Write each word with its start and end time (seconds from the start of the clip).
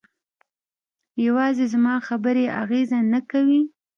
یوازې 1.25 1.65
زما 1.73 1.95
خبرې 2.07 2.45
اغېزه 2.61 2.97
نه 3.13 3.19
کوي. 3.31 3.61